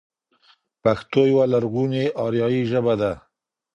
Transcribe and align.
پښتو 0.83 1.21
يوه 1.31 1.45
لرغونې 1.53 2.03
آريايي 2.25 2.61
ژبه 2.71 2.93
ده. 3.01 3.11